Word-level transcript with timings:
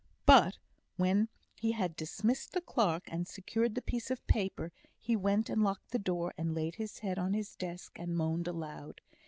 But 0.25 0.57
when 0.95 1.29
he 1.53 1.73
had 1.73 1.95
dismissed 1.95 2.53
the 2.53 2.61
clerk, 2.61 3.03
and 3.05 3.27
secured 3.27 3.75
the 3.75 3.83
piece 3.83 4.09
of 4.09 4.25
paper, 4.25 4.71
he 4.97 5.15
went 5.15 5.47
and 5.47 5.63
locked 5.63 5.91
the 5.91 5.99
door, 5.99 6.33
and 6.39 6.55
laid 6.55 6.73
his 6.77 6.97
head 7.05 7.19
on 7.19 7.35
his 7.35 7.55
desk, 7.55 7.99
and 7.99 8.17
moaned 8.17 8.47
aloud. 8.47 9.01